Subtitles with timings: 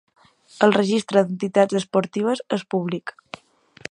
[0.67, 3.15] El Registre d'Entitats Esportives és públic.